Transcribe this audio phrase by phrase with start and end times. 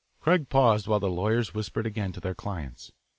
[0.19, 2.91] Craig paused while the lawyers whispered again to their clients.